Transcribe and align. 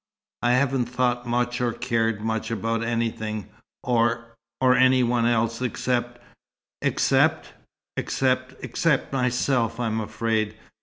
I 0.41 0.53
haven't 0.53 0.85
thought 0.87 1.27
much 1.27 1.61
or 1.61 1.73
cared 1.73 2.21
much 2.21 2.49
about 2.49 2.83
anything, 2.83 3.49
or 3.83 4.33
or 4.59 4.73
any 4.73 5.03
one 5.03 5.27
except" 5.63 6.19
"Except" 6.81 7.53
"Except 7.97 8.55
except 8.63 9.13
myself, 9.13 9.79
I'm 9.79 10.01
afraid." 10.01 10.55